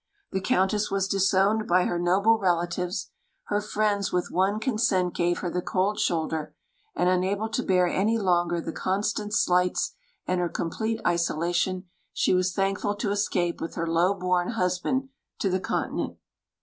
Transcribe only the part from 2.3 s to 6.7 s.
relatives; her friends with one consent gave her the cold shoulder;